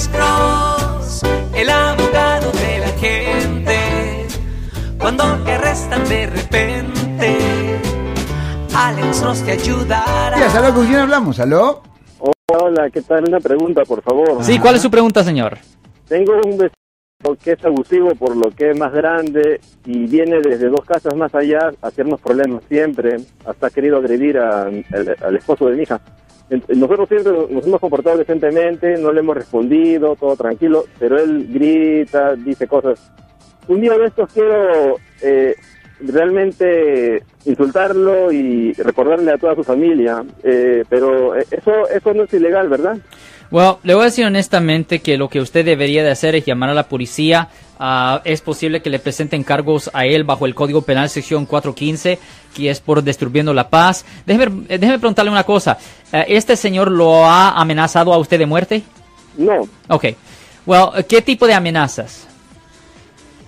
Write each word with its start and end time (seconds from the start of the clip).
Alex 0.00 0.08
Cross, 0.16 1.22
el 1.54 1.68
abogado 1.68 2.50
de 2.52 2.78
la 2.78 2.88
gente. 2.98 4.26
Cuando 4.98 5.24
te 5.44 5.52
arrestan 5.52 6.08
de 6.08 6.26
repente, 6.26 7.38
Alex 8.74 9.20
Cross 9.20 9.42
te 9.44 9.52
ayudará. 9.52 10.38
Ya, 10.38 10.58
¿aló? 10.58 10.74
¿Con 10.74 10.86
quién 10.86 11.00
hablamos? 11.00 11.38
¿Aló? 11.38 11.82
Hola, 12.48 12.88
¿qué 12.90 13.02
tal? 13.02 13.28
Una 13.28 13.40
pregunta, 13.40 13.82
por 13.84 14.00
favor. 14.02 14.42
Sí, 14.42 14.58
¿cuál 14.58 14.76
es 14.76 14.82
su 14.82 14.90
pregunta, 14.90 15.22
señor? 15.22 15.58
Tengo 16.08 16.32
un 16.46 16.52
vecino 16.56 17.36
que 17.44 17.52
es 17.52 17.62
abusivo 17.66 18.14
por 18.14 18.34
lo 18.34 18.50
que 18.52 18.70
es 18.70 18.78
más 18.78 18.94
grande 18.94 19.60
y 19.84 20.06
viene 20.06 20.40
desde 20.40 20.68
dos 20.70 20.84
casas 20.86 21.14
más 21.14 21.34
allá 21.34 21.72
a 21.82 21.88
hacernos 21.88 22.22
problemas 22.22 22.62
siempre. 22.70 23.18
Hasta 23.44 23.66
ha 23.66 23.70
querido 23.70 23.98
agredir 23.98 24.38
a- 24.38 24.62
al, 24.62 25.16
al 25.22 25.36
esposo 25.36 25.66
de 25.66 25.76
mi 25.76 25.82
hija. 25.82 26.00
Nosotros 26.50 27.08
siempre 27.08 27.32
nos 27.48 27.64
hemos 27.64 27.80
comportado 27.80 28.18
decentemente, 28.18 28.98
no 28.98 29.12
le 29.12 29.20
hemos 29.20 29.36
respondido, 29.36 30.16
todo 30.16 30.36
tranquilo, 30.36 30.84
pero 30.98 31.18
él 31.18 31.46
grita, 31.48 32.34
dice 32.34 32.66
cosas. 32.66 33.12
Un 33.68 33.80
día 33.80 33.96
de 33.96 34.06
estos 34.06 34.32
quiero 34.32 34.96
eh, 35.22 35.54
realmente 36.02 37.22
insultarlo 37.44 38.32
y 38.32 38.72
recordarle 38.74 39.32
a 39.32 39.38
toda 39.38 39.54
su 39.54 39.64
familia, 39.64 40.24
eh, 40.42 40.84
pero 40.88 41.34
eso, 41.34 41.88
eso 41.92 42.14
no 42.14 42.24
es 42.24 42.34
ilegal, 42.34 42.68
¿verdad? 42.68 42.98
Bueno, 43.50 43.80
le 43.82 43.94
voy 43.94 44.02
a 44.02 44.04
decir 44.06 44.24
honestamente 44.24 45.00
que 45.00 45.16
lo 45.16 45.28
que 45.28 45.40
usted 45.40 45.64
debería 45.64 46.04
de 46.04 46.10
hacer 46.10 46.36
es 46.36 46.44
llamar 46.44 46.70
a 46.70 46.74
la 46.74 46.88
policía. 46.88 47.48
Ah, 47.80 48.20
es 48.24 48.42
posible 48.42 48.80
que 48.80 48.90
le 48.90 49.00
presenten 49.00 49.42
cargos 49.42 49.90
a 49.92 50.06
él 50.06 50.22
bajo 50.22 50.46
el 50.46 50.54
Código 50.54 50.82
Penal 50.82 51.08
sección 51.08 51.46
415, 51.46 52.18
que 52.54 52.70
es 52.70 52.80
por 52.80 53.02
destruyendo 53.02 53.52
la 53.52 53.68
paz. 53.68 54.04
Déjeme, 54.24 54.66
déjeme 54.68 55.00
preguntarle 55.00 55.32
una 55.32 55.42
cosa. 55.42 55.78
Eh, 56.12 56.26
¿Este 56.28 56.54
señor 56.54 56.92
lo 56.92 57.24
ha 57.24 57.60
amenazado 57.60 58.12
a 58.12 58.18
usted 58.18 58.38
de 58.38 58.46
muerte? 58.46 58.82
No, 59.36 59.68
Ok. 59.88 60.06
Well, 60.66 61.04
¿qué 61.08 61.22
tipo 61.22 61.46
de 61.46 61.54
amenazas? 61.54 62.28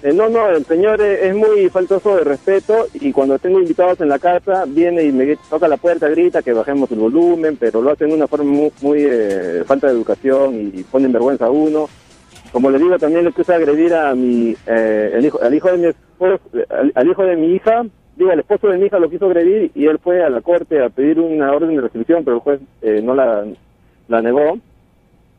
Eh, 0.00 0.12
no, 0.12 0.28
no, 0.28 0.48
el 0.48 0.64
señor 0.64 1.00
es, 1.00 1.34
muy 1.34 1.68
faltoso 1.70 2.16
de 2.16 2.22
respeto 2.22 2.86
y 2.94 3.10
cuando 3.10 3.36
tengo 3.38 3.58
invitados 3.58 4.00
en 4.00 4.08
la 4.08 4.20
casa 4.20 4.64
viene 4.64 5.02
y 5.02 5.10
me 5.10 5.36
toca 5.50 5.66
la 5.66 5.76
puerta, 5.76 6.08
grita 6.08 6.40
que 6.40 6.52
bajemos 6.52 6.90
el 6.92 7.00
volumen, 7.00 7.56
pero 7.56 7.82
lo 7.82 7.90
hace 7.90 8.06
de 8.06 8.14
una 8.14 8.28
forma 8.28 8.50
muy, 8.50 8.72
muy, 8.80 8.98
eh, 9.00 9.64
falta 9.66 9.88
de 9.88 9.94
educación 9.94 10.70
y 10.72 10.84
pone 10.84 11.06
en 11.06 11.12
vergüenza 11.12 11.46
a 11.46 11.50
uno. 11.50 11.88
Como 12.52 12.70
le 12.70 12.78
digo, 12.78 12.96
también 12.96 13.24
le 13.24 13.32
quiso 13.32 13.52
agredir 13.52 13.92
a 13.92 14.14
mi, 14.14 14.54
eh, 14.66 15.10
el 15.14 15.26
hijo, 15.26 15.42
al 15.42 15.54
hijo 15.54 15.68
de 15.68 15.78
mi 15.78 15.86
esposo, 15.86 16.40
al, 16.70 16.92
al 16.94 17.08
hijo 17.08 17.24
de 17.24 17.36
mi 17.36 17.54
hija, 17.54 17.84
digo, 18.16 18.30
al 18.30 18.38
esposo 18.38 18.68
de 18.68 18.78
mi 18.78 18.86
hija 18.86 19.00
lo 19.00 19.10
quiso 19.10 19.26
agredir 19.26 19.72
y 19.74 19.86
él 19.86 19.98
fue 19.98 20.22
a 20.22 20.30
la 20.30 20.40
corte 20.42 20.82
a 20.82 20.90
pedir 20.90 21.18
una 21.18 21.52
orden 21.52 21.74
de 21.74 21.82
restricción, 21.82 22.24
pero 22.24 22.36
el 22.36 22.42
juez 22.42 22.60
eh, 22.82 23.00
no 23.02 23.14
la, 23.14 23.44
la 24.06 24.22
negó. 24.22 24.58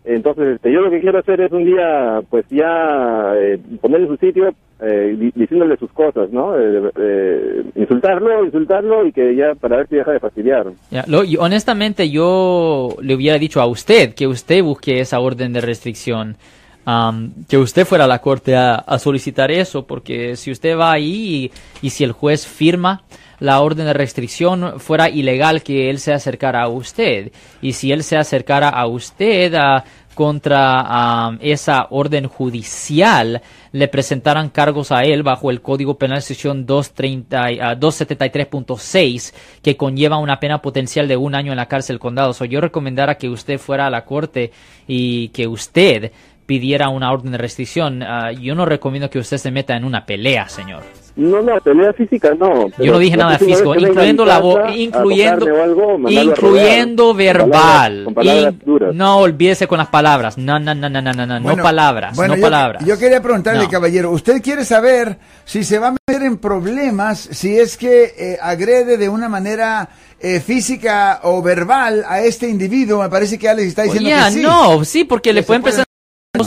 Entonces, 0.06 0.56
este, 0.56 0.72
yo 0.72 0.82
lo 0.82 0.90
que 0.90 1.02
quiero 1.02 1.20
hacer 1.20 1.42
es 1.42 1.52
un 1.52 1.66
día, 1.66 2.22
pues 2.30 2.46
ya 2.50 3.34
eh, 3.36 3.60
ponerle 3.82 4.08
su 4.08 4.16
sitio, 4.18 4.54
eh, 4.82 5.16
di- 5.20 5.32
diciéndole 5.36 5.76
sus 5.78 5.92
cosas, 5.92 6.32
¿no? 6.32 6.58
Eh, 6.58 6.90
eh, 6.98 7.64
insultarlo, 7.76 8.46
insultarlo 8.46 9.06
y 9.06 9.12
que 9.12 9.36
ya 9.36 9.56
para 9.56 9.78
ver 9.78 9.88
si 9.90 9.98
deja 9.98 10.12
de 10.12 10.20
fastidiar. 10.20 10.68
Ya, 10.90 11.04
lo- 11.08 11.26
y 11.26 11.36
honestamente, 11.36 12.10
yo 12.10 12.96
le 13.02 13.14
hubiera 13.14 13.38
dicho 13.38 13.60
a 13.62 13.66
usted 13.68 14.14
que 14.16 14.26
usted 14.26 14.64
busque 14.64 15.00
esa 15.02 15.20
orden 15.20 15.52
de 15.54 15.62
restricción, 15.62 16.38
am, 16.86 17.34
que 17.50 17.58
usted 17.58 17.86
fuera 17.86 18.06
a 18.06 18.08
la 18.08 18.20
corte 18.20 18.56
a, 18.56 18.76
a 18.76 19.00
solicitar 19.00 19.52
eso, 19.52 19.86
porque 19.86 20.38
si 20.38 20.50
usted 20.50 20.78
va 20.78 20.94
ahí 20.94 21.52
y 21.82 21.90
si 21.90 22.04
el 22.06 22.14
juez 22.14 22.48
firma 22.48 23.04
la 23.40 23.62
orden 23.62 23.86
de 23.86 23.94
restricción, 23.94 24.80
fuera 24.80 25.10
ilegal 25.10 25.64
que 25.64 25.90
él 25.90 26.00
se 26.00 26.14
acercara 26.14 26.64
a 26.64 26.70
usted. 26.70 27.32
Y 27.62 27.74
si 27.74 27.92
él 27.92 28.04
se 28.04 28.18
acercara 28.18 28.70
a 28.70 28.88
usted 28.88 29.54
ah, 29.56 29.84
contra 30.16 31.38
esa 31.40 31.88
orden 31.92 32.28
judicial, 32.28 33.42
le 33.72 33.88
presentaran 33.88 34.50
cargos 34.50 34.92
a 34.92 35.04
él 35.04 35.24
bajo 35.24 35.52
el 35.52 35.62
Código 35.62 35.98
Penal 35.98 36.22
sección 36.22 36.66
230, 36.66 37.52
y, 37.52 37.60
ah, 37.60 37.76
273.6 37.76 39.34
que 39.62 39.78
conlleva 39.78 40.18
una 40.18 40.40
pena 40.40 40.62
potencial 40.62 41.08
de 41.08 41.16
un 41.16 41.36
año 41.36 41.52
en 41.52 41.58
la 41.58 41.68
cárcel 41.68 42.00
condado. 42.00 42.34
So, 42.34 42.46
yo 42.46 42.60
recomendara 42.60 43.16
que 43.16 43.30
usted 43.30 43.58
fuera 43.60 43.88
a 43.88 43.90
la 43.90 44.04
corte 44.06 44.52
y 44.88 45.30
que 45.30 45.48
usted 45.48 46.12
pidiera 46.46 46.90
una 46.90 47.12
orden 47.12 47.32
de 47.32 47.38
restricción. 47.38 48.04
Ah, 48.04 48.32
yo 48.32 48.56
no 48.56 48.66
recomiendo 48.66 49.10
que 49.10 49.20
usted 49.20 49.38
se 49.38 49.52
meta 49.52 49.78
en 49.78 49.86
una 49.86 50.06
pelea, 50.06 50.50
señor. 50.50 50.99
No, 51.20 51.42
no, 51.42 51.60
pelea 51.60 51.92
física 51.94 52.32
no. 52.40 52.70
Yo 52.78 52.94
no 52.94 53.00
dije 53.00 53.18
nada 53.18 53.38
físico, 53.38 53.76
incluyendo 53.76 54.26
la 54.26 54.40
voz, 54.40 54.60
incluyendo, 54.76 55.46
incluyendo 56.10 57.14
verbal. 57.14 58.04
Con 58.06 58.14
palabras 58.14 58.54
In- 58.54 58.62
duras. 58.66 58.96
no 58.96 59.18
olvídese 59.18 59.68
con 59.68 59.78
las 59.80 59.88
palabras. 59.88 60.38
No, 60.38 60.60
no, 60.60 60.74
no, 60.74 60.90
no, 60.90 61.02
no, 61.02 61.14
no, 61.14 61.26
no, 61.26 61.40
Bueno, 61.42 61.58
no 61.58 61.64
palabras, 61.64 62.16
bueno, 62.16 62.34
no 62.36 62.38
yo, 62.38 62.42
palabras. 62.44 62.86
Yo 62.86 62.98
quería 62.98 63.22
preguntarle, 63.22 63.64
No. 63.64 63.70
caballero, 63.70 64.12
¿usted 64.12 64.42
quiere 64.42 64.64
saber 64.64 65.18
si 65.46 65.64
se 65.64 65.78
va 65.80 65.90
a 65.90 65.92
meter 66.08 66.26
en 66.26 66.38
problemas 66.38 67.20
si 67.20 67.58
es 67.60 67.78
que 67.78 68.14
eh, 68.18 68.38
agrede 68.42 68.98
de 68.98 69.10
una 69.10 69.28
manera 69.30 69.90
eh, 70.22 70.40
física 70.40 71.20
o 71.24 71.42
verbal 71.42 72.06
a 72.08 72.22
este 72.22 72.48
individuo? 72.48 73.02
Me 73.04 73.10
parece 73.10 73.38
que 73.38 73.50
Alex 73.50 73.68
está 73.68 73.84
diciendo 73.84 74.10
Ya, 74.10 74.26
que 74.28 74.32
sí. 74.32 74.42
no, 74.42 74.84
sí, 74.86 75.04
porque 75.04 75.34
le 75.34 75.42
se 75.42 75.48
pueden 75.48 75.64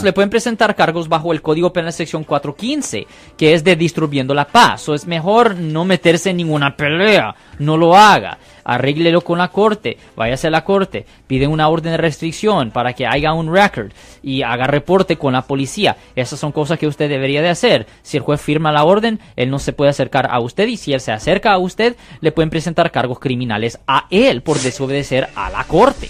le 0.01 0.13
pueden 0.13 0.31
presentar 0.31 0.75
cargos 0.75 1.07
bajo 1.07 1.31
el 1.33 1.43
Código 1.43 1.71
Penal 1.71 1.93
sección 1.93 2.23
415, 2.23 3.05
que 3.37 3.53
es 3.53 3.63
de 3.63 3.75
distribuyendo 3.75 4.33
la 4.33 4.47
paz. 4.47 4.89
O 4.89 4.95
es 4.95 5.05
mejor 5.05 5.55
no 5.55 5.85
meterse 5.85 6.31
en 6.31 6.37
ninguna 6.37 6.75
pelea, 6.75 7.35
no 7.59 7.77
lo 7.77 7.95
haga. 7.95 8.39
Arréglelo 8.63 9.21
con 9.21 9.37
la 9.37 9.49
corte, 9.49 9.97
váyase 10.15 10.47
a 10.47 10.51
la 10.51 10.63
corte, 10.63 11.05
pide 11.27 11.47
una 11.47 11.67
orden 11.67 11.91
de 11.91 11.97
restricción 11.97 12.71
para 12.71 12.93
que 12.93 13.05
haya 13.05 13.33
un 13.33 13.53
record 13.53 13.91
y 14.23 14.41
haga 14.41 14.65
reporte 14.65 15.17
con 15.17 15.33
la 15.33 15.43
policía. 15.43 15.97
Esas 16.15 16.39
son 16.39 16.53
cosas 16.53 16.79
que 16.79 16.87
usted 16.87 17.09
debería 17.09 17.41
de 17.41 17.49
hacer. 17.49 17.85
Si 18.01 18.17
el 18.17 18.23
juez 18.23 18.41
firma 18.41 18.71
la 18.71 18.85
orden, 18.85 19.19
él 19.35 19.51
no 19.51 19.59
se 19.59 19.73
puede 19.73 19.91
acercar 19.91 20.29
a 20.31 20.39
usted 20.39 20.67
y 20.67 20.77
si 20.77 20.93
él 20.93 21.01
se 21.01 21.11
acerca 21.11 21.51
a 21.51 21.59
usted, 21.59 21.97
le 22.21 22.31
pueden 22.31 22.49
presentar 22.49 22.89
cargos 22.89 23.19
criminales 23.19 23.79
a 23.85 24.07
él 24.09 24.41
por 24.41 24.57
desobedecer 24.59 25.27
a 25.35 25.49
la 25.49 25.65
corte. 25.65 26.09